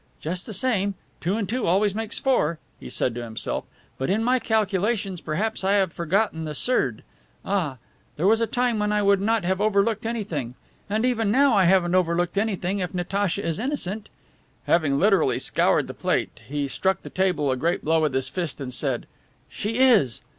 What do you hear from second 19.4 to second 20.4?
"She is!"